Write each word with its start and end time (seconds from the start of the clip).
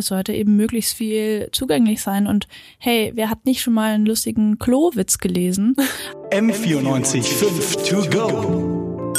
es 0.00 0.06
sollte 0.06 0.32
eben 0.32 0.56
möglichst 0.56 0.94
viel 0.94 1.48
zugänglich 1.52 2.02
sein. 2.02 2.26
Und 2.26 2.48
hey, 2.78 3.12
wer 3.14 3.30
hat 3.30 3.44
nicht 3.44 3.60
schon 3.62 3.74
mal 3.74 3.92
einen 3.92 4.06
lustigen 4.06 4.58
Klowitz 4.58 5.18
gelesen? 5.18 5.76
M94.5 6.30 7.88
to 7.88 8.10
go. 8.10 9.14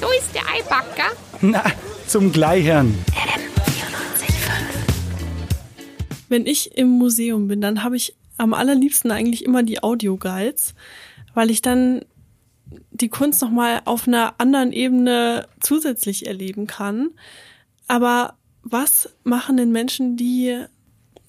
So 0.00 0.06
ist 0.18 0.34
der 0.34 0.42
Eibacker. 0.52 1.12
Na, 1.40 1.64
zum 2.06 2.32
Gleichern. 2.32 2.94
Wenn 6.28 6.46
ich 6.46 6.76
im 6.76 6.88
Museum 6.88 7.46
bin, 7.48 7.60
dann 7.60 7.84
habe 7.84 7.96
ich 7.96 8.16
am 8.38 8.54
allerliebsten 8.54 9.12
eigentlich 9.12 9.44
immer 9.44 9.62
die 9.62 9.82
Audioguides, 9.82 10.74
weil 11.34 11.50
ich 11.50 11.62
dann 11.62 12.04
die 12.90 13.08
Kunst 13.08 13.42
nochmal 13.42 13.82
auf 13.84 14.08
einer 14.08 14.34
anderen 14.38 14.72
Ebene 14.72 15.46
zusätzlich 15.60 16.26
erleben 16.26 16.66
kann. 16.66 17.10
Aber 17.86 18.34
was 18.64 19.10
machen 19.22 19.56
denn 19.56 19.70
Menschen, 19.72 20.16
die 20.16 20.64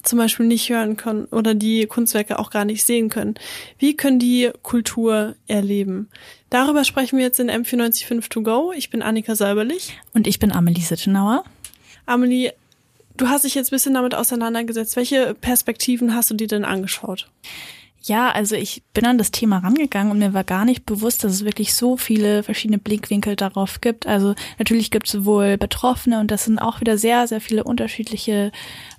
zum 0.02 0.18
Beispiel 0.18 0.46
nicht 0.46 0.68
hören 0.70 0.96
können 0.96 1.26
oder 1.26 1.54
die 1.54 1.86
Kunstwerke 1.86 2.38
auch 2.38 2.50
gar 2.50 2.64
nicht 2.64 2.84
sehen 2.84 3.08
können? 3.08 3.34
Wie 3.78 3.96
können 3.96 4.18
die 4.18 4.50
Kultur 4.62 5.34
erleben? 5.46 6.08
Darüber 6.48 6.84
sprechen 6.84 7.18
wir 7.18 7.24
jetzt 7.24 7.40
in 7.40 7.50
M495 7.50 8.30
To 8.30 8.42
Go. 8.42 8.72
Ich 8.74 8.90
bin 8.90 9.02
Annika 9.02 9.34
Säuberlich. 9.34 9.98
Und 10.14 10.26
ich 10.26 10.38
bin 10.38 10.52
Amelie 10.52 10.82
Sittenauer. 10.82 11.44
Amelie, 12.06 12.52
du 13.16 13.28
hast 13.28 13.44
dich 13.44 13.54
jetzt 13.54 13.68
ein 13.68 13.76
bisschen 13.76 13.94
damit 13.94 14.14
auseinandergesetzt. 14.14 14.96
Welche 14.96 15.34
Perspektiven 15.34 16.14
hast 16.14 16.30
du 16.30 16.34
dir 16.34 16.46
denn 16.46 16.64
angeschaut? 16.64 17.28
Ja, 18.06 18.30
also 18.30 18.54
ich 18.54 18.84
bin 18.94 19.04
an 19.04 19.18
das 19.18 19.32
Thema 19.32 19.58
rangegangen 19.58 20.12
und 20.12 20.20
mir 20.20 20.32
war 20.32 20.44
gar 20.44 20.64
nicht 20.64 20.86
bewusst, 20.86 21.24
dass 21.24 21.32
es 21.32 21.44
wirklich 21.44 21.74
so 21.74 21.96
viele 21.96 22.44
verschiedene 22.44 22.78
Blickwinkel 22.78 23.34
darauf 23.34 23.80
gibt. 23.80 24.06
Also 24.06 24.36
natürlich 24.60 24.92
gibt 24.92 25.06
es 25.06 25.12
sowohl 25.12 25.58
Betroffene 25.58 26.20
und 26.20 26.30
das 26.30 26.44
sind 26.44 26.60
auch 26.60 26.80
wieder 26.80 26.98
sehr, 26.98 27.26
sehr 27.26 27.40
viele 27.40 27.64
unterschiedliche 27.64 28.52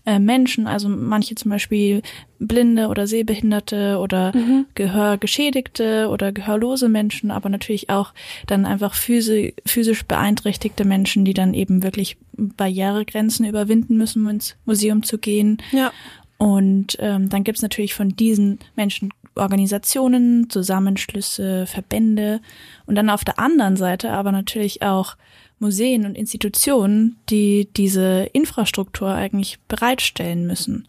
äh, 0.06 0.20
Menschen. 0.20 0.68
Also 0.68 0.90
manche 0.90 1.36
zum 1.36 1.52
Beispiel 1.52 2.02
Blinde 2.40 2.90
oder 2.90 3.08
Sehbehinderte 3.08 3.98
oder 4.00 4.36
mhm. 4.36 4.66
Gehörgeschädigte 4.76 6.10
oder 6.10 6.34
gehörlose 6.34 6.90
Menschen, 6.90 7.32
aber 7.32 7.48
natürlich 7.48 7.90
auch 7.90 8.14
dann 8.46 8.66
einfach 8.66 8.94
physisch, 8.94 9.54
physisch 9.66 10.04
beeinträchtigte 10.06 10.84
Menschen, 10.84 11.24
die 11.24 11.34
dann 11.34 11.54
eben 11.54 11.82
wirklich 11.82 12.18
Barrieregrenzen 12.34 13.46
überwinden 13.46 13.96
müssen, 13.98 14.24
um 14.24 14.32
ins 14.32 14.58
Museum 14.66 15.04
zu 15.04 15.18
gehen. 15.18 15.62
Ja. 15.72 15.94
Und 16.38 16.98
ähm, 17.00 17.30
dann 17.30 17.44
gibt's 17.44 17.62
natürlich 17.62 17.96
von 17.96 18.10
diesen 18.10 18.60
Menschen 18.76 19.12
Organisationen, 19.36 20.50
Zusammenschlüsse, 20.50 21.66
Verbände 21.68 22.42
und 22.86 22.96
dann 22.96 23.10
auf 23.10 23.24
der 23.24 23.40
anderen 23.40 23.78
Seite 23.78 24.12
aber 24.12 24.32
natürlich 24.32 24.82
auch 24.82 25.16
Museen 25.60 26.06
und 26.06 26.16
Institutionen, 26.16 27.18
die 27.30 27.68
diese 27.76 28.30
Infrastruktur 28.34 29.10
eigentlich 29.10 29.60
bereitstellen 29.68 30.46
müssen. 30.46 30.88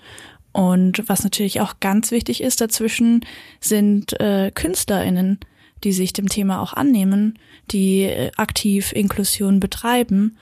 Und 0.52 1.08
was 1.08 1.24
natürlich 1.24 1.60
auch 1.60 1.80
ganz 1.80 2.10
wichtig 2.10 2.42
ist 2.42 2.60
dazwischen, 2.60 3.24
sind 3.60 4.18
äh, 4.20 4.50
KünstlerInnen, 4.50 5.38
die 5.84 5.92
sich 5.92 6.12
dem 6.12 6.28
Thema 6.28 6.60
auch 6.60 6.72
annehmen, 6.72 7.38
die 7.70 8.02
äh, 8.02 8.30
aktiv 8.36 8.92
Inklusion 8.92 9.60
betreiben 9.60 10.36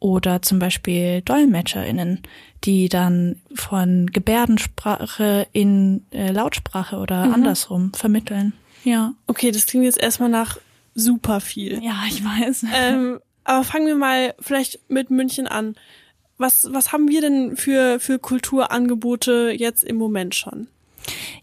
oder 0.00 0.42
zum 0.42 0.58
Beispiel 0.58 1.20
DolmetscherInnen, 1.22 2.22
die 2.64 2.88
dann 2.88 3.40
von 3.54 4.06
Gebärdensprache 4.06 5.46
in 5.52 6.04
äh, 6.10 6.32
Lautsprache 6.32 6.96
oder 6.96 7.26
mhm. 7.26 7.34
andersrum 7.34 7.92
vermitteln. 7.94 8.54
Ja. 8.82 9.14
Okay, 9.26 9.50
das 9.50 9.66
klingt 9.66 9.84
jetzt 9.84 10.02
erstmal 10.02 10.30
nach 10.30 10.58
super 10.94 11.40
viel. 11.40 11.82
Ja, 11.82 12.02
ich 12.08 12.24
weiß. 12.24 12.64
Ähm, 12.74 13.20
aber 13.44 13.64
fangen 13.64 13.86
wir 13.86 13.96
mal 13.96 14.34
vielleicht 14.40 14.80
mit 14.88 15.10
München 15.10 15.46
an. 15.46 15.76
Was, 16.38 16.68
was 16.72 16.92
haben 16.92 17.08
wir 17.08 17.20
denn 17.20 17.56
für, 17.56 18.00
für 18.00 18.18
Kulturangebote 18.18 19.52
jetzt 19.54 19.84
im 19.84 19.96
Moment 19.96 20.34
schon? 20.34 20.68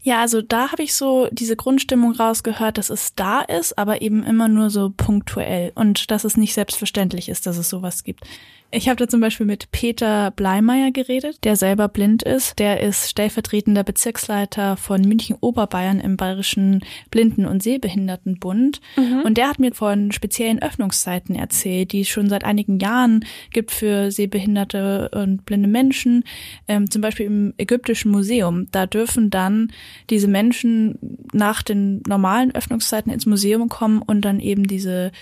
Ja, 0.01 0.21
also 0.21 0.41
da 0.41 0.71
habe 0.71 0.83
ich 0.83 0.93
so 0.93 1.27
diese 1.31 1.55
Grundstimmung 1.55 2.13
rausgehört, 2.13 2.77
dass 2.77 2.89
es 2.89 3.15
da 3.15 3.41
ist, 3.41 3.77
aber 3.77 4.01
eben 4.01 4.23
immer 4.23 4.47
nur 4.47 4.69
so 4.69 4.91
punktuell 4.95 5.71
und 5.75 6.11
dass 6.11 6.23
es 6.23 6.37
nicht 6.37 6.53
selbstverständlich 6.53 7.29
ist, 7.29 7.45
dass 7.45 7.57
es 7.57 7.69
sowas 7.69 8.03
gibt. 8.03 8.25
Ich 8.69 8.89
habe 8.89 8.97
da 8.97 9.07
zum 9.07 9.21
Beispiel 9.21 9.45
mit 9.45 9.71
Peter 9.71 10.29
Bleimeyer 10.31 10.91
geredet, 10.91 11.45
der 11.45 11.55
selber 11.55 11.87
blind 11.87 12.21
ist. 12.23 12.59
Der 12.59 12.81
ist 12.81 13.09
stellvertretender 13.09 13.83
Bezirksleiter 13.83 14.75
von 14.75 15.01
München 15.01 15.37
Oberbayern 15.39 16.01
im 16.01 16.17
Bayerischen 16.17 16.83
Blinden- 17.09 17.45
und 17.45 17.63
Sehbehindertenbund. 17.63 18.81
Mhm. 18.97 19.21
Und 19.23 19.37
der 19.37 19.47
hat 19.47 19.59
mir 19.59 19.73
von 19.73 20.11
speziellen 20.11 20.61
Öffnungszeiten 20.61 21.33
erzählt, 21.33 21.93
die 21.93 22.01
es 22.01 22.09
schon 22.09 22.27
seit 22.27 22.43
einigen 22.43 22.79
Jahren 22.79 23.25
gibt 23.53 23.71
für 23.71 24.11
sehbehinderte 24.11 25.11
und 25.13 25.45
blinde 25.45 25.69
Menschen. 25.69 26.25
Ähm, 26.67 26.91
zum 26.91 27.01
Beispiel 27.01 27.27
im 27.27 27.53
Ägyptischen 27.57 28.11
Museum. 28.11 28.67
Da 28.71 28.85
dürfen 28.85 29.29
dann 29.29 29.71
diese 30.09 30.27
Menschen 30.27 30.99
nach 31.31 31.61
den 31.61 32.01
normalen 32.05 32.53
Öffnungszeiten 32.53 33.13
ins 33.13 33.25
Museum 33.25 33.69
kommen 33.69 34.01
und 34.01 34.25
dann 34.25 34.41
eben 34.41 34.67
diese 34.67 35.13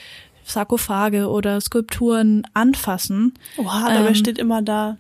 Sarkophage 0.46 1.28
oder 1.30 1.60
Skulpturen 1.62 2.44
anfassen. 2.54 3.34
Oha, 3.58 3.94
dabei 3.94 4.10
ähm, 4.10 4.16
steht 4.16 4.38
immer 4.38 4.62
da, 4.62 4.98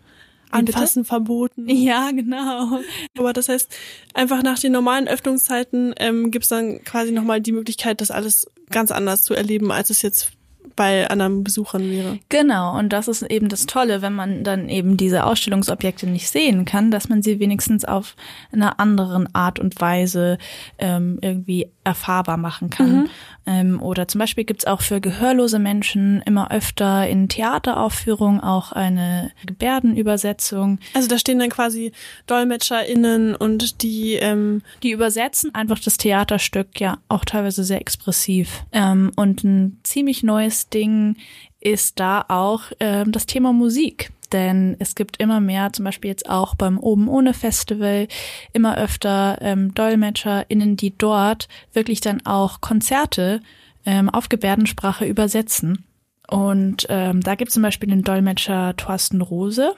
anfassen 0.51 1.03
bitte? 1.03 1.09
verboten. 1.09 1.69
Ja, 1.69 2.11
genau. 2.11 2.79
Aber 3.17 3.33
das 3.33 3.49
heißt, 3.49 3.75
einfach 4.13 4.43
nach 4.43 4.59
den 4.59 4.71
normalen 4.71 5.07
Öffnungszeiten 5.07 5.93
ähm, 5.97 6.31
gibt 6.31 6.43
es 6.43 6.49
dann 6.49 6.83
quasi 6.83 7.11
nochmal 7.11 7.41
die 7.41 7.51
Möglichkeit, 7.51 8.01
das 8.01 8.11
alles 8.11 8.49
ganz 8.69 8.91
anders 8.91 9.23
zu 9.23 9.33
erleben, 9.33 9.71
als 9.71 9.89
es 9.89 10.01
jetzt 10.01 10.31
bei 10.75 11.07
anderen 11.09 11.43
Besuchern 11.43 11.89
wäre. 11.89 12.19
Genau, 12.29 12.77
und 12.77 12.89
das 12.89 13.07
ist 13.07 13.21
eben 13.23 13.49
das 13.49 13.65
Tolle, 13.65 14.01
wenn 14.01 14.13
man 14.13 14.43
dann 14.43 14.67
eben 14.67 14.97
diese 14.97 15.25
Ausstellungsobjekte 15.25 16.07
nicht 16.07 16.29
sehen 16.29 16.65
kann, 16.65 16.91
dass 16.91 17.07
man 17.07 17.21
sie 17.21 17.39
wenigstens 17.39 17.85
auf 17.85 18.15
einer 18.51 18.79
anderen 18.79 19.33
Art 19.33 19.59
und 19.59 19.79
Weise 19.79 20.37
ähm, 20.77 21.19
irgendwie 21.21 21.69
erfahrbar 21.85 22.37
machen 22.37 22.69
kann. 22.69 22.95
Mhm. 22.95 23.09
Ähm, 23.45 23.81
oder 23.81 24.07
zum 24.07 24.19
Beispiel 24.19 24.43
gibt's 24.43 24.65
auch 24.65 24.81
für 24.81 24.99
gehörlose 24.99 25.59
Menschen 25.59 26.21
immer 26.25 26.51
öfter 26.51 27.07
in 27.07 27.29
Theateraufführungen 27.29 28.41
auch 28.41 28.71
eine 28.71 29.31
Gebärdenübersetzung. 29.45 30.79
Also 30.93 31.07
da 31.07 31.17
stehen 31.17 31.39
dann 31.39 31.49
quasi 31.49 31.91
DolmetscherInnen 32.27 33.35
und 33.35 33.83
die 33.83 34.15
ähm 34.15 34.61
die 34.83 34.91
übersetzen 34.91 35.53
einfach 35.53 35.79
das 35.79 35.97
Theaterstück 35.97 36.79
ja 36.79 36.97
auch 37.07 37.25
teilweise 37.25 37.63
sehr 37.63 37.81
expressiv. 37.81 38.65
Ähm, 38.71 39.11
und 39.15 39.43
ein 39.43 39.79
ziemlich 39.83 40.23
neues 40.23 40.69
Ding 40.69 41.15
ist 41.65 41.99
da 41.99 42.25
auch 42.27 42.71
ähm, 42.79 43.11
das 43.11 43.25
Thema 43.25 43.51
Musik 43.51 44.11
denn 44.31 44.75
es 44.79 44.95
gibt 44.95 45.17
immer 45.17 45.39
mehr, 45.39 45.71
zum 45.71 45.85
Beispiel 45.85 46.09
jetzt 46.09 46.29
auch 46.29 46.55
beim 46.55 46.77
Oben 46.77 47.07
ohne 47.07 47.33
Festival, 47.33 48.07
immer 48.53 48.77
öfter 48.77 49.37
ähm, 49.41 49.73
DolmetscherInnen, 49.73 50.75
die 50.75 50.97
dort 50.97 51.47
wirklich 51.73 52.01
dann 52.01 52.25
auch 52.25 52.59
Konzerte 52.59 53.41
ähm, 53.85 54.09
auf 54.09 54.27
Gebärdensprache 54.29 55.05
übersetzen. 55.05 55.85
Und 56.27 56.87
ähm, 56.89 57.21
da 57.21 57.35
gibt 57.35 57.49
es 57.49 57.53
zum 57.53 57.63
Beispiel 57.63 57.89
den 57.89 58.01
Dolmetscher 58.01 58.75
Thorsten 58.75 59.21
Rose. 59.21 59.75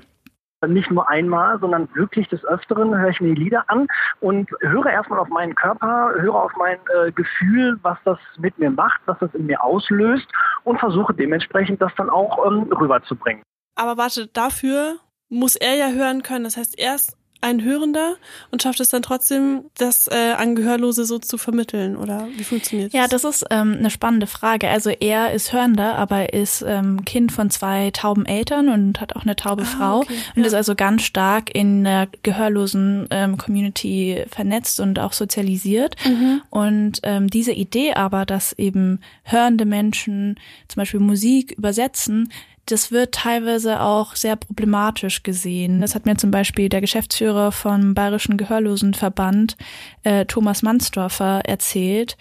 Nicht 0.65 0.89
nur 0.89 1.07
einmal, 1.07 1.59
sondern 1.59 1.87
wirklich 1.93 2.27
des 2.29 2.43
Öfteren 2.43 2.97
höre 2.97 3.09
ich 3.09 3.21
mir 3.21 3.35
die 3.35 3.43
Lieder 3.43 3.63
an 3.67 3.87
und 4.21 4.49
höre 4.61 4.87
erstmal 4.87 5.19
auf 5.19 5.27
meinen 5.27 5.53
Körper, 5.53 6.13
höre 6.15 6.33
auf 6.33 6.51
mein 6.57 6.79
äh, 6.95 7.11
Gefühl, 7.11 7.77
was 7.83 7.99
das 8.05 8.17
mit 8.39 8.57
mir 8.57 8.71
macht, 8.71 8.99
was 9.05 9.19
das 9.19 9.33
in 9.35 9.45
mir 9.45 9.63
auslöst 9.63 10.27
und 10.63 10.79
versuche 10.79 11.13
dementsprechend 11.13 11.79
das 11.79 11.93
dann 11.95 12.09
auch 12.09 12.43
ähm, 12.47 12.71
rüberzubringen. 12.73 13.43
Aber 13.75 13.97
warte, 13.97 14.27
dafür 14.27 14.95
muss 15.29 15.55
er 15.55 15.75
ja 15.75 15.89
hören 15.89 16.23
können. 16.23 16.45
Das 16.45 16.57
heißt, 16.57 16.79
er 16.79 16.95
ist 16.95 17.15
ein 17.41 17.63
Hörender 17.63 18.15
und 18.51 18.63
schafft 18.63 18.79
es 18.79 18.89
dann 18.89 19.01
trotzdem, 19.01 19.65
das 19.77 20.07
äh, 20.07 20.33
an 20.37 20.55
Gehörlose 20.55 21.05
so 21.05 21.19
zu 21.19 21.37
vermitteln 21.37 21.95
oder 21.95 22.27
wie 22.35 22.43
funktioniert 22.43 22.93
das? 22.93 22.99
Ja, 22.99 23.07
das 23.07 23.23
ist 23.23 23.45
ähm, 23.51 23.75
eine 23.77 23.89
spannende 23.89 24.27
Frage. 24.27 24.69
Also 24.69 24.89
er 24.89 25.33
ist 25.33 25.53
Hörender, 25.53 25.95
aber 25.95 26.33
ist 26.33 26.63
ähm, 26.67 27.05
Kind 27.05 27.31
von 27.31 27.49
zwei 27.49 27.91
tauben 27.91 28.25
Eltern 28.25 28.69
und 28.69 28.99
hat 28.99 29.15
auch 29.15 29.23
eine 29.23 29.35
taube 29.35 29.63
ah, 29.63 29.65
Frau 29.65 29.97
okay, 29.99 30.13
und 30.35 30.41
ja. 30.41 30.47
ist 30.47 30.53
also 30.53 30.75
ganz 30.75 31.03
stark 31.03 31.53
in 31.53 31.83
der 31.83 32.07
gehörlosen 32.23 33.07
ähm, 33.11 33.37
Community 33.37 34.25
vernetzt 34.29 34.79
und 34.79 34.99
auch 34.99 35.13
sozialisiert. 35.13 35.95
Mhm. 36.05 36.41
Und 36.49 36.99
ähm, 37.03 37.29
diese 37.29 37.51
Idee 37.51 37.93
aber, 37.93 38.25
dass 38.25 38.53
eben 38.53 39.01
hörende 39.23 39.65
Menschen 39.65 40.39
zum 40.67 40.81
Beispiel 40.81 40.99
Musik 40.99 41.51
übersetzen, 41.51 42.29
das 42.67 42.91
wird 42.91 43.13
teilweise 43.13 43.81
auch 43.81 44.15
sehr 44.15 44.35
problematisch 44.35 45.23
gesehen. 45.23 45.81
Das 45.81 45.95
hat 45.95 46.05
mir 46.05 46.17
zum 46.17 46.31
Beispiel 46.31 46.69
der 46.69 46.81
Geschäftsführer 46.81 47.51
vom 47.51 47.93
Bayerischen 47.93 48.37
Gehörlosenverband, 48.37 49.57
äh, 50.03 50.25
Thomas 50.25 50.61
Mansdorfer, 50.61 51.41
erzählt, 51.45 52.17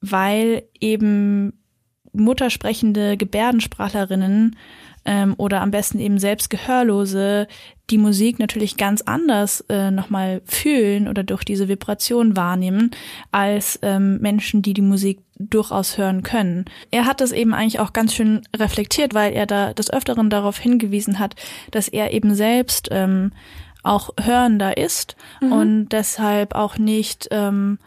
weil 0.00 0.64
eben 0.80 1.52
muttersprechende 2.12 3.16
Gebärdensprachlerinnen 3.16 4.56
ähm, 5.04 5.34
oder 5.36 5.60
am 5.60 5.70
besten 5.70 5.98
eben 5.98 6.18
selbst 6.18 6.50
Gehörlose 6.50 7.46
die 7.90 7.98
Musik 7.98 8.38
natürlich 8.38 8.76
ganz 8.76 9.02
anders 9.02 9.60
äh, 9.68 9.90
nochmal 9.90 10.42
fühlen 10.44 11.06
oder 11.08 11.22
durch 11.22 11.44
diese 11.44 11.68
Vibration 11.68 12.36
wahrnehmen 12.36 12.90
als 13.30 13.78
ähm, 13.82 14.18
Menschen, 14.18 14.62
die 14.62 14.74
die 14.74 14.82
Musik 14.82 15.20
durchaus 15.38 15.96
hören 15.98 16.22
können. 16.22 16.64
Er 16.90 17.04
hat 17.04 17.20
das 17.20 17.30
eben 17.32 17.54
eigentlich 17.54 17.78
auch 17.78 17.92
ganz 17.92 18.14
schön 18.14 18.42
reflektiert, 18.56 19.14
weil 19.14 19.34
er 19.34 19.46
da 19.46 19.72
des 19.72 19.92
Öfteren 19.92 20.30
darauf 20.30 20.58
hingewiesen 20.58 21.18
hat, 21.18 21.36
dass 21.70 21.88
er 21.88 22.12
eben 22.12 22.34
selbst 22.34 22.88
ähm, 22.90 23.32
auch 23.82 24.10
hörender 24.20 24.76
ist 24.76 25.16
mhm. 25.40 25.52
und 25.52 25.88
deshalb 25.90 26.54
auch 26.54 26.78
nicht 26.78 27.28
ähm, 27.30 27.78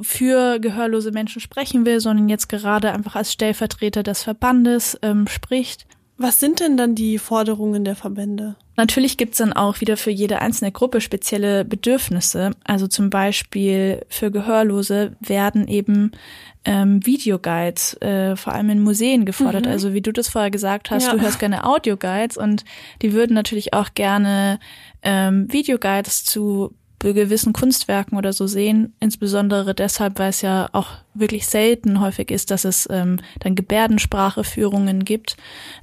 für 0.00 0.58
gehörlose 0.58 1.12
Menschen 1.12 1.40
sprechen 1.40 1.86
will, 1.86 2.00
sondern 2.00 2.28
jetzt 2.28 2.48
gerade 2.48 2.92
einfach 2.92 3.14
als 3.16 3.32
Stellvertreter 3.32 4.02
des 4.02 4.22
Verbandes 4.22 4.98
ähm, 5.02 5.26
spricht. 5.26 5.86
Was 6.18 6.40
sind 6.40 6.60
denn 6.60 6.76
dann 6.76 6.94
die 6.94 7.18
Forderungen 7.18 7.84
der 7.84 7.94
Verbände? 7.94 8.56
Natürlich 8.76 9.16
gibt's 9.18 9.38
dann 9.38 9.52
auch 9.52 9.80
wieder 9.80 9.96
für 9.96 10.10
jede 10.10 10.40
einzelne 10.40 10.72
Gruppe 10.72 11.00
spezielle 11.00 11.64
Bedürfnisse. 11.64 12.52
Also 12.64 12.86
zum 12.86 13.10
Beispiel 13.10 14.04
für 14.08 14.30
Gehörlose 14.30 15.16
werden 15.20 15.68
eben 15.68 16.12
ähm, 16.64 17.04
Videoguides 17.04 18.00
äh, 18.00 18.36
vor 18.36 18.54
allem 18.54 18.70
in 18.70 18.82
Museen 18.82 19.24
gefordert. 19.26 19.66
Mhm. 19.66 19.72
Also 19.72 19.92
wie 19.92 20.00
du 20.00 20.12
das 20.12 20.28
vorher 20.28 20.50
gesagt 20.50 20.90
hast, 20.90 21.06
ja. 21.06 21.12
du 21.12 21.20
hörst 21.20 21.38
gerne 21.38 21.64
Audioguides 21.64 22.36
und 22.38 22.64
die 23.02 23.12
würden 23.12 23.34
natürlich 23.34 23.74
auch 23.74 23.90
gerne 23.94 24.58
ähm, 25.02 25.52
Videoguides 25.52 26.24
zu 26.24 26.74
gewissen 27.00 27.52
Kunstwerken 27.52 28.16
oder 28.16 28.32
so 28.32 28.46
sehen, 28.46 28.94
insbesondere 29.00 29.74
deshalb, 29.74 30.18
weil 30.18 30.30
es 30.30 30.42
ja 30.42 30.68
auch 30.72 30.88
wirklich 31.14 31.46
selten 31.46 32.00
häufig 32.00 32.30
ist, 32.30 32.50
dass 32.50 32.64
es 32.64 32.88
ähm, 32.90 33.18
dann 33.40 33.54
Gebärdenspracheführungen 33.54 35.04
gibt. 35.04 35.36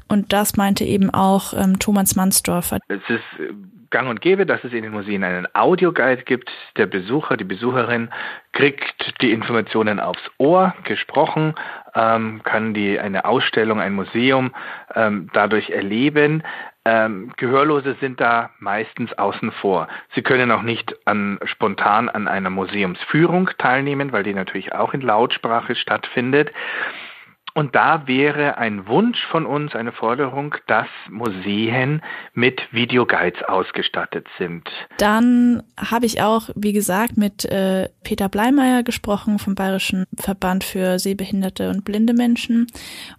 Und 0.07 0.33
das 0.33 0.57
meinte 0.57 0.83
eben 0.83 1.09
auch 1.09 1.53
ähm, 1.53 1.79
Thomas 1.79 2.15
Mansdorfer. 2.15 2.79
Es 2.87 3.01
ist 3.09 3.39
äh, 3.39 3.53
gang 3.89 4.09
und 4.09 4.21
gäbe, 4.21 4.45
dass 4.45 4.63
es 4.63 4.73
in 4.73 4.83
den 4.83 4.91
Museen 4.91 5.23
einen 5.23 5.47
Audioguide 5.53 6.23
gibt. 6.23 6.49
Der 6.77 6.87
Besucher, 6.87 7.37
die 7.37 7.43
Besucherin 7.43 8.09
kriegt 8.51 9.21
die 9.21 9.31
Informationen 9.31 9.99
aufs 9.99 10.23
Ohr 10.39 10.73
gesprochen, 10.83 11.53
ähm, 11.95 12.41
kann 12.43 12.73
die 12.73 12.99
eine 12.99 13.25
Ausstellung, 13.25 13.79
ein 13.79 13.93
Museum 13.93 14.51
ähm, 14.95 15.29
dadurch 15.33 15.69
erleben. 15.69 16.43
Ähm, 16.85 17.31
Gehörlose 17.37 17.95
sind 18.01 18.19
da 18.19 18.49
meistens 18.59 19.13
außen 19.13 19.51
vor. 19.53 19.87
Sie 20.15 20.21
können 20.21 20.51
auch 20.51 20.63
nicht 20.63 20.95
an, 21.05 21.39
spontan 21.45 22.09
an 22.09 22.27
einer 22.27 22.49
Museumsführung 22.49 23.49
teilnehmen, 23.57 24.11
weil 24.11 24.23
die 24.23 24.33
natürlich 24.33 24.73
auch 24.73 24.93
in 24.93 25.01
Lautsprache 25.01 25.75
stattfindet. 25.75 26.51
Und 27.55 27.75
da 27.75 28.07
wäre 28.07 28.57
ein 28.57 28.87
Wunsch 28.87 29.23
von 29.29 29.45
uns, 29.45 29.75
eine 29.75 29.91
Forderung, 29.91 30.55
dass 30.67 30.87
Museen 31.09 32.01
mit 32.33 32.61
Videoguides 32.71 33.43
ausgestattet 33.43 34.27
sind. 34.39 34.67
Dann 34.97 35.61
habe 35.77 36.07
ich 36.07 36.21
auch, 36.21 36.49
wie 36.55 36.73
gesagt, 36.73 37.15
mit 37.15 37.45
äh, 37.45 37.89
Peter 38.03 38.27
Bleimeyer 38.27 38.81
gesprochen 38.81 39.37
vom 39.37 39.53
Bayerischen 39.53 40.05
Verband 40.17 40.63
für 40.63 40.97
sehbehinderte 40.97 41.69
und 41.69 41.85
blinde 41.85 42.13
Menschen. 42.13 42.67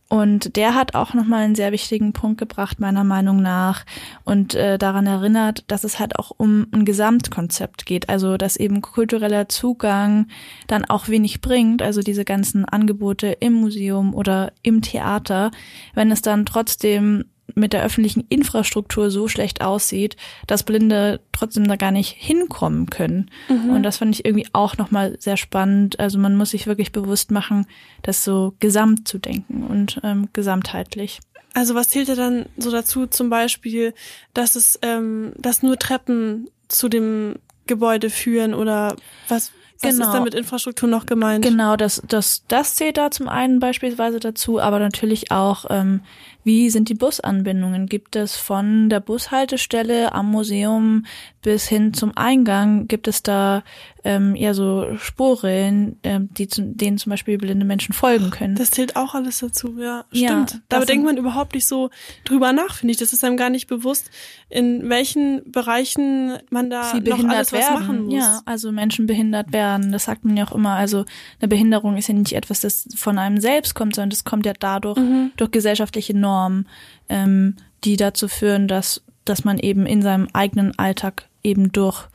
Und 0.08 0.56
der 0.56 0.74
hat 0.74 0.94
auch 0.94 1.14
nochmal 1.14 1.42
einen 1.42 1.54
sehr 1.54 1.72
wichtigen 1.72 2.12
Punkt 2.12 2.38
gebracht, 2.38 2.78
meiner 2.78 3.02
Meinung 3.02 3.42
nach, 3.42 3.84
und 4.22 4.54
äh, 4.54 4.78
daran 4.78 5.06
erinnert, 5.06 5.64
dass 5.68 5.82
es 5.82 5.98
halt 5.98 6.18
auch 6.18 6.30
um 6.36 6.66
ein 6.72 6.84
Gesamtkonzept 6.84 7.84
geht. 7.84 8.08
Also, 8.08 8.36
dass 8.36 8.56
eben 8.56 8.80
kultureller 8.80 9.48
Zugang 9.48 10.28
dann 10.66 10.84
auch 10.84 11.08
wenig 11.08 11.40
bringt, 11.40 11.82
also 11.82 12.00
diese 12.00 12.24
ganzen 12.24 12.64
Angebote 12.64 13.36
im 13.40 13.54
Museum 13.54 14.14
oder 14.24 14.52
im 14.62 14.80
Theater, 14.80 15.50
wenn 15.94 16.10
es 16.10 16.22
dann 16.22 16.46
trotzdem 16.46 17.26
mit 17.54 17.74
der 17.74 17.84
öffentlichen 17.84 18.24
Infrastruktur 18.30 19.10
so 19.10 19.28
schlecht 19.28 19.60
aussieht, 19.60 20.16
dass 20.46 20.62
Blinde 20.62 21.20
trotzdem 21.32 21.68
da 21.68 21.76
gar 21.76 21.90
nicht 21.90 22.10
hinkommen 22.10 22.88
können. 22.88 23.30
Mhm. 23.48 23.70
Und 23.70 23.82
das 23.82 23.98
fand 23.98 24.14
ich 24.14 24.24
irgendwie 24.24 24.48
auch 24.54 24.78
nochmal 24.78 25.16
sehr 25.20 25.36
spannend. 25.36 26.00
Also 26.00 26.18
man 26.18 26.36
muss 26.36 26.50
sich 26.50 26.66
wirklich 26.66 26.90
bewusst 26.90 27.30
machen, 27.30 27.66
das 28.02 28.24
so 28.24 28.54
gesamt 28.60 29.06
zu 29.06 29.18
denken 29.18 29.62
und 29.64 30.00
ähm, 30.02 30.30
gesamtheitlich. 30.32 31.20
Also 31.52 31.74
was 31.74 31.90
zählt 31.90 32.08
dann 32.08 32.46
so 32.56 32.70
dazu 32.70 33.06
zum 33.06 33.30
Beispiel, 33.30 33.94
dass 34.32 34.56
es, 34.56 34.78
ähm, 34.82 35.34
dass 35.36 35.62
nur 35.62 35.78
Treppen 35.78 36.48
zu 36.68 36.88
dem 36.88 37.36
Gebäude 37.66 38.10
führen 38.10 38.54
oder 38.54 38.96
was? 39.28 39.52
Was 39.80 39.90
genau. 39.90 40.06
ist 40.06 40.14
da 40.14 40.20
mit 40.20 40.34
Infrastruktur 40.34 40.88
noch 40.88 41.06
gemeint? 41.06 41.44
Genau, 41.44 41.76
das, 41.76 42.02
das, 42.06 42.44
das 42.48 42.76
zählt 42.76 42.96
da 42.96 43.10
zum 43.10 43.28
einen 43.28 43.58
beispielsweise 43.58 44.20
dazu, 44.20 44.60
aber 44.60 44.78
natürlich 44.78 45.30
auch 45.30 45.64
ähm, 45.68 46.02
wie 46.44 46.68
sind 46.68 46.90
die 46.90 46.94
Busanbindungen? 46.94 47.86
Gibt 47.86 48.16
es 48.16 48.36
von 48.36 48.90
der 48.90 49.00
Bushaltestelle 49.00 50.12
am 50.12 50.30
Museum 50.30 51.06
bis 51.40 51.68
hin 51.68 51.92
zum 51.92 52.16
Eingang, 52.16 52.86
gibt 52.86 53.08
es 53.08 53.22
da 53.22 53.62
ähm, 54.02 54.34
eher 54.34 54.54
so 54.54 54.96
Spuren, 54.96 55.98
ähm, 56.02 56.28
die 56.32 56.48
zu, 56.48 56.62
denen 56.62 56.98
zum 56.98 57.10
Beispiel 57.10 57.38
blinde 57.38 57.66
Menschen 57.66 57.92
folgen 57.92 58.30
können? 58.30 58.54
Das 58.54 58.70
zählt 58.70 58.96
auch 58.96 59.14
alles 59.14 59.38
dazu, 59.38 59.78
ja. 59.78 60.04
Stimmt. 60.10 60.52
Ja, 60.52 60.60
da 60.68 60.84
denkt 60.84 61.04
man 61.04 61.16
überhaupt 61.16 61.54
nicht 61.54 61.66
so 61.66 61.90
drüber 62.24 62.52
nach, 62.52 62.76
finde 62.76 62.92
ich. 62.92 62.98
Das 62.98 63.12
ist 63.12 63.24
einem 63.24 63.36
gar 63.36 63.50
nicht 63.50 63.66
bewusst, 63.66 64.10
in 64.48 64.88
welchen 64.88 65.50
Bereichen 65.50 66.38
man 66.50 66.70
da 66.70 66.84
Sie 66.84 67.00
noch 67.00 67.22
alles 67.24 67.52
werden. 67.52 67.64
was 67.74 67.80
machen 67.80 68.04
muss. 68.04 68.14
Ja, 68.14 68.40
also 68.44 68.72
Menschen 68.72 69.06
behindert 69.06 69.52
werden. 69.52 69.92
Das 69.92 70.04
sagt 70.04 70.24
man 70.24 70.36
ja 70.36 70.46
auch 70.46 70.52
immer. 70.52 70.74
Also 70.74 71.04
eine 71.40 71.48
Behinderung 71.48 71.96
ist 71.96 72.08
ja 72.08 72.14
nicht 72.14 72.34
etwas, 72.34 72.60
das 72.60 72.88
von 72.96 73.18
einem 73.18 73.38
selbst 73.38 73.74
kommt, 73.74 73.94
sondern 73.94 74.10
das 74.10 74.24
kommt 74.24 74.46
ja 74.46 74.52
dadurch, 74.58 74.98
mhm. 74.98 75.32
durch 75.36 75.50
gesellschaftliche 75.50 76.16
Normen 76.16 76.33
Normen, 76.34 76.68
ähm, 77.08 77.56
die 77.84 77.96
dazu 77.96 78.28
führen, 78.28 78.66
dass, 78.68 79.02
dass 79.24 79.44
man 79.44 79.58
eben 79.58 79.86
in 79.86 80.02
seinem 80.02 80.28
eigenen 80.32 80.76
Alltag 80.78 81.28
eben 81.42 81.70
durch 81.70 82.08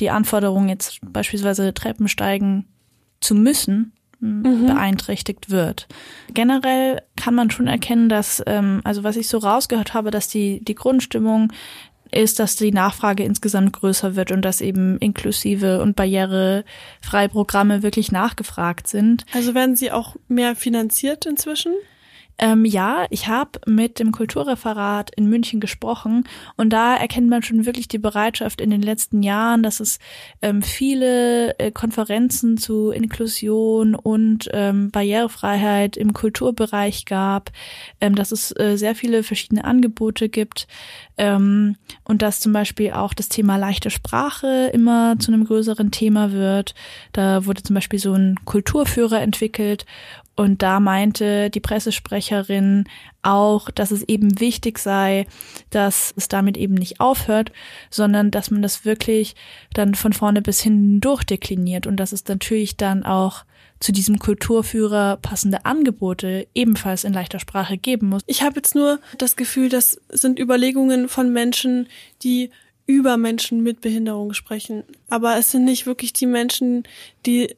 die 0.00 0.10
Anforderung, 0.10 0.68
jetzt 0.68 1.00
beispielsweise 1.02 1.72
Treppen 1.74 2.08
steigen 2.08 2.66
zu 3.20 3.34
müssen, 3.34 3.92
hm, 4.20 4.42
mhm. 4.42 4.66
beeinträchtigt 4.66 5.50
wird. 5.50 5.88
Generell 6.32 7.02
kann 7.16 7.34
man 7.34 7.50
schon 7.50 7.66
erkennen, 7.66 8.08
dass, 8.08 8.42
ähm, 8.46 8.80
also 8.84 9.04
was 9.04 9.16
ich 9.16 9.28
so 9.28 9.38
rausgehört 9.38 9.94
habe, 9.94 10.10
dass 10.10 10.28
die, 10.28 10.62
die 10.64 10.74
Grundstimmung 10.74 11.52
ist, 12.12 12.38
dass 12.38 12.56
die 12.56 12.72
Nachfrage 12.72 13.24
insgesamt 13.24 13.72
größer 13.72 14.16
wird 14.16 14.30
und 14.30 14.42
dass 14.42 14.60
eben 14.60 14.98
inklusive 14.98 15.82
und 15.82 15.96
barrierefreie 15.96 17.28
Programme 17.28 17.82
wirklich 17.82 18.12
nachgefragt 18.12 18.86
sind. 18.86 19.24
Also 19.32 19.54
werden 19.54 19.76
sie 19.76 19.90
auch 19.90 20.16
mehr 20.28 20.54
finanziert 20.54 21.26
inzwischen? 21.26 21.72
Ähm, 22.38 22.64
ja, 22.64 23.06
ich 23.10 23.28
habe 23.28 23.60
mit 23.66 23.98
dem 23.98 24.12
Kulturreferat 24.12 25.10
in 25.16 25.26
München 25.26 25.58
gesprochen 25.58 26.24
und 26.56 26.70
da 26.70 26.94
erkennt 26.94 27.28
man 27.28 27.42
schon 27.42 27.64
wirklich 27.64 27.88
die 27.88 27.98
Bereitschaft 27.98 28.60
in 28.60 28.70
den 28.70 28.82
letzten 28.82 29.22
Jahren, 29.22 29.62
dass 29.62 29.80
es 29.80 29.98
ähm, 30.42 30.60
viele 30.60 31.58
äh, 31.58 31.70
Konferenzen 31.70 32.58
zu 32.58 32.90
Inklusion 32.90 33.94
und 33.94 34.50
ähm, 34.52 34.90
Barrierefreiheit 34.90 35.96
im 35.96 36.12
Kulturbereich 36.12 37.06
gab, 37.06 37.52
ähm, 38.02 38.14
dass 38.14 38.32
es 38.32 38.52
äh, 38.58 38.76
sehr 38.76 38.94
viele 38.94 39.22
verschiedene 39.22 39.64
Angebote 39.64 40.28
gibt 40.28 40.66
ähm, 41.16 41.76
und 42.04 42.20
dass 42.20 42.40
zum 42.40 42.52
Beispiel 42.52 42.92
auch 42.92 43.14
das 43.14 43.30
Thema 43.30 43.56
leichte 43.56 43.88
Sprache 43.90 44.70
immer 44.74 45.18
zu 45.18 45.32
einem 45.32 45.44
größeren 45.44 45.90
Thema 45.90 46.32
wird. 46.32 46.74
Da 47.12 47.46
wurde 47.46 47.62
zum 47.62 47.74
Beispiel 47.74 47.98
so 47.98 48.12
ein 48.12 48.36
Kulturführer 48.44 49.22
entwickelt 49.22 49.86
und 50.36 50.62
da 50.62 50.80
meinte 50.80 51.48
die 51.48 51.60
Pressesprecherin 51.60 52.84
auch, 53.22 53.70
dass 53.70 53.90
es 53.90 54.02
eben 54.02 54.38
wichtig 54.38 54.78
sei, 54.78 55.26
dass 55.70 56.12
es 56.16 56.28
damit 56.28 56.58
eben 56.58 56.74
nicht 56.74 57.00
aufhört, 57.00 57.52
sondern 57.90 58.30
dass 58.30 58.50
man 58.50 58.60
das 58.60 58.84
wirklich 58.84 59.34
dann 59.72 59.94
von 59.94 60.12
vorne 60.12 60.42
bis 60.42 60.60
hinten 60.60 61.00
durchdekliniert 61.00 61.86
und 61.86 61.96
dass 61.96 62.12
es 62.12 62.26
natürlich 62.26 62.76
dann 62.76 63.02
auch 63.02 63.44
zu 63.80 63.92
diesem 63.92 64.18
Kulturführer 64.18 65.18
passende 65.20 65.64
Angebote 65.64 66.46
ebenfalls 66.54 67.04
in 67.04 67.12
leichter 67.12 67.38
Sprache 67.38 67.78
geben 67.78 68.10
muss. 68.10 68.22
Ich 68.26 68.42
habe 68.42 68.56
jetzt 68.56 68.74
nur 68.74 69.00
das 69.18 69.36
Gefühl, 69.36 69.70
das 69.70 70.00
sind 70.10 70.38
Überlegungen 70.38 71.08
von 71.08 71.32
Menschen, 71.32 71.88
die 72.22 72.50
über 72.86 73.16
Menschen 73.16 73.62
mit 73.62 73.80
Behinderung 73.80 74.32
sprechen. 74.32 74.84
Aber 75.08 75.36
es 75.36 75.50
sind 75.50 75.64
nicht 75.64 75.86
wirklich 75.86 76.12
die 76.12 76.26
Menschen, 76.26 76.84
die 77.26 77.56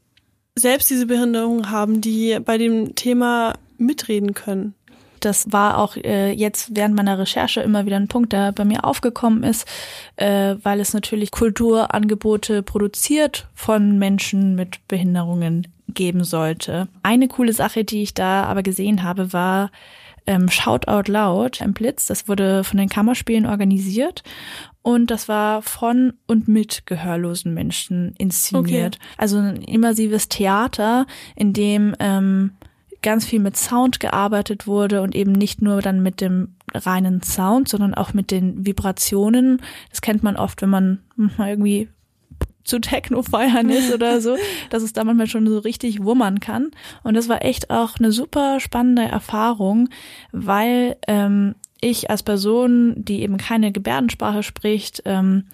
selbst 0.58 0.90
diese 0.90 1.06
Behinderung 1.06 1.70
haben, 1.70 2.00
die 2.00 2.38
bei 2.44 2.58
dem 2.58 2.94
Thema 2.94 3.54
mitreden 3.78 4.34
können. 4.34 4.74
Das 5.20 5.52
war 5.52 5.78
auch 5.78 5.96
äh, 5.96 6.32
jetzt 6.32 6.76
während 6.76 6.94
meiner 6.94 7.18
Recherche 7.18 7.60
immer 7.60 7.86
wieder 7.86 7.96
ein 7.96 8.08
Punkt, 8.08 8.32
der 8.32 8.52
bei 8.52 8.64
mir 8.64 8.84
aufgekommen 8.84 9.42
ist, 9.42 9.66
äh, 10.16 10.54
weil 10.62 10.80
es 10.80 10.94
natürlich 10.94 11.30
Kulturangebote 11.30 12.62
produziert 12.62 13.48
von 13.54 13.98
Menschen 13.98 14.54
mit 14.54 14.86
Behinderungen 14.86 15.66
geben 15.88 16.24
sollte. 16.24 16.88
Eine 17.02 17.28
coole 17.28 17.52
Sache, 17.52 17.84
die 17.84 18.02
ich 18.02 18.14
da 18.14 18.44
aber 18.44 18.62
gesehen 18.62 19.02
habe, 19.02 19.32
war 19.32 19.70
ähm, 20.26 20.48
Shout 20.50 20.86
Out 20.86 21.08
Loud 21.08 21.60
im 21.60 21.72
Blitz. 21.72 22.06
Das 22.06 22.28
wurde 22.28 22.62
von 22.62 22.78
den 22.78 22.88
Kammerspielen 22.88 23.46
organisiert 23.46 24.22
und 24.88 25.10
das 25.10 25.28
war 25.28 25.60
von 25.60 26.14
und 26.26 26.48
mit 26.48 26.86
gehörlosen 26.86 27.52
Menschen 27.52 28.14
inszeniert. 28.16 28.96
Okay. 28.96 29.06
Also 29.18 29.36
ein 29.36 29.60
immersives 29.60 30.30
Theater, 30.30 31.06
in 31.36 31.52
dem 31.52 31.94
ähm, 31.98 32.52
ganz 33.02 33.26
viel 33.26 33.38
mit 33.38 33.54
Sound 33.58 34.00
gearbeitet 34.00 34.66
wurde 34.66 35.02
und 35.02 35.14
eben 35.14 35.32
nicht 35.32 35.60
nur 35.60 35.82
dann 35.82 36.02
mit 36.02 36.22
dem 36.22 36.54
reinen 36.72 37.22
Sound, 37.22 37.68
sondern 37.68 37.92
auch 37.92 38.14
mit 38.14 38.30
den 38.30 38.64
Vibrationen. 38.64 39.60
Das 39.90 40.00
kennt 40.00 40.22
man 40.22 40.36
oft, 40.36 40.62
wenn 40.62 40.70
man 40.70 41.00
irgendwie 41.36 41.90
zu 42.64 42.78
Techno 42.78 43.22
feiern 43.22 43.68
ist 43.68 43.92
oder 43.92 44.22
so, 44.22 44.38
dass 44.70 44.82
es 44.82 44.94
da 44.94 45.04
manchmal 45.04 45.26
schon 45.26 45.46
so 45.46 45.58
richtig 45.58 46.02
wummern 46.02 46.40
kann. 46.40 46.70
Und 47.02 47.12
das 47.12 47.28
war 47.28 47.44
echt 47.44 47.68
auch 47.68 47.98
eine 47.98 48.10
super 48.10 48.58
spannende 48.58 49.02
Erfahrung, 49.02 49.90
weil 50.32 50.96
ähm, 51.06 51.56
ich 51.80 52.10
als 52.10 52.22
Person, 52.22 52.94
die 52.96 53.22
eben 53.22 53.36
keine 53.36 53.72
Gebärdensprache 53.72 54.42
spricht 54.42 55.02
ähm, 55.04 55.46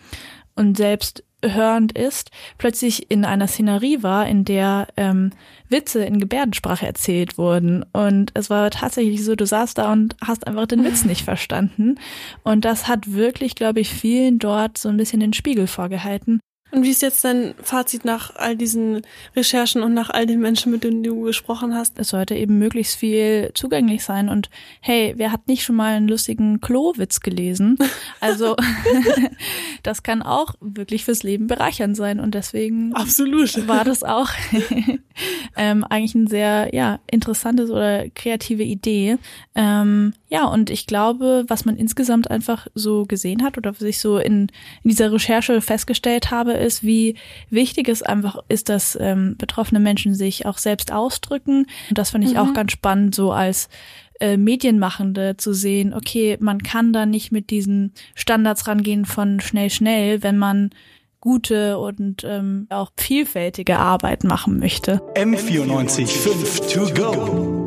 und 0.54 0.76
selbst 0.76 1.24
hörend 1.42 1.92
ist, 1.92 2.30
plötzlich 2.58 3.10
in 3.10 3.24
einer 3.24 3.46
Szenerie 3.46 4.02
war, 4.02 4.26
in 4.26 4.44
der 4.44 4.88
ähm, 4.96 5.30
Witze 5.68 6.04
in 6.04 6.18
Gebärdensprache 6.18 6.86
erzählt 6.86 7.38
wurden. 7.38 7.84
Und 7.92 8.30
es 8.34 8.50
war 8.50 8.70
tatsächlich 8.70 9.24
so, 9.24 9.34
du 9.34 9.46
saßt 9.46 9.78
da 9.78 9.92
und 9.92 10.16
hast 10.24 10.46
einfach 10.46 10.66
den 10.66 10.84
Witz 10.84 11.04
nicht 11.04 11.22
verstanden. 11.22 11.96
Und 12.42 12.64
das 12.64 12.88
hat 12.88 13.12
wirklich, 13.12 13.54
glaube 13.54 13.80
ich, 13.80 13.90
vielen 13.90 14.38
dort 14.38 14.78
so 14.78 14.88
ein 14.88 14.96
bisschen 14.96 15.20
den 15.20 15.32
Spiegel 15.32 15.66
vorgehalten. 15.66 16.40
Und 16.74 16.82
wie 16.82 16.90
ist 16.90 17.02
jetzt 17.02 17.24
dein 17.24 17.54
Fazit 17.62 18.04
nach 18.04 18.34
all 18.34 18.56
diesen 18.56 19.02
Recherchen 19.36 19.80
und 19.80 19.94
nach 19.94 20.10
all 20.10 20.26
den 20.26 20.40
Menschen, 20.40 20.72
mit 20.72 20.82
denen 20.82 21.04
du 21.04 21.20
gesprochen 21.20 21.72
hast? 21.72 22.00
Es 22.00 22.08
sollte 22.08 22.34
eben 22.34 22.58
möglichst 22.58 22.96
viel 22.96 23.52
zugänglich 23.54 24.02
sein. 24.02 24.28
Und 24.28 24.50
hey, 24.80 25.14
wer 25.16 25.30
hat 25.30 25.46
nicht 25.46 25.62
schon 25.62 25.76
mal 25.76 25.94
einen 25.94 26.08
lustigen 26.08 26.60
Klowitz 26.60 27.20
gelesen? 27.20 27.78
Also 28.20 28.56
das 29.82 30.02
kann 30.02 30.22
auch 30.22 30.54
wirklich 30.60 31.04
fürs 31.04 31.22
Leben 31.22 31.46
bereichernd 31.46 31.94
sein. 31.94 32.20
Und 32.20 32.34
deswegen 32.34 32.94
Absolut. 32.94 33.68
war 33.68 33.84
das 33.84 34.02
auch 34.02 34.30
ähm, 35.56 35.84
eigentlich 35.84 36.14
ein 36.14 36.26
sehr 36.26 36.74
ja 36.74 37.00
interessantes 37.10 37.70
oder 37.70 38.08
kreative 38.08 38.62
Idee. 38.62 39.18
Ähm, 39.54 40.14
ja, 40.28 40.46
und 40.46 40.70
ich 40.70 40.86
glaube, 40.86 41.44
was 41.48 41.66
man 41.66 41.76
insgesamt 41.76 42.30
einfach 42.30 42.66
so 42.74 43.04
gesehen 43.04 43.42
hat 43.42 43.58
oder 43.58 43.74
sich 43.74 43.98
so 43.98 44.18
in, 44.18 44.48
in 44.82 44.90
dieser 44.90 45.12
Recherche 45.12 45.60
festgestellt 45.60 46.30
habe, 46.30 46.54
ist, 46.64 46.82
wie 46.82 47.16
wichtig 47.50 47.88
es 47.88 48.02
einfach 48.02 48.38
ist, 48.48 48.68
dass 48.68 48.98
ähm, 49.00 49.36
betroffene 49.38 49.80
Menschen 49.80 50.14
sich 50.14 50.46
auch 50.46 50.58
selbst 50.58 50.92
ausdrücken. 50.92 51.66
Und 51.88 51.98
das 51.98 52.10
finde 52.10 52.26
ich 52.26 52.34
mhm. 52.34 52.40
auch 52.40 52.52
ganz 52.54 52.72
spannend, 52.72 53.14
so 53.14 53.32
als 53.32 53.68
äh, 54.20 54.36
Medienmachende 54.36 55.36
zu 55.36 55.52
sehen, 55.52 55.92
okay, 55.94 56.36
man 56.40 56.62
kann 56.62 56.92
da 56.92 57.06
nicht 57.06 57.32
mit 57.32 57.50
diesen 57.50 57.92
Standards 58.14 58.66
rangehen 58.66 59.04
von 59.04 59.40
schnell, 59.40 59.70
schnell, 59.70 60.22
wenn 60.22 60.38
man 60.38 60.70
gute 61.20 61.78
und 61.78 62.22
ähm, 62.24 62.66
auch 62.68 62.92
vielfältige 62.96 63.78
Arbeit 63.78 64.24
machen 64.24 64.58
möchte. 64.58 65.00
M94 65.16 66.06
5 66.06 66.72
to 66.72 66.94
go. 66.94 67.63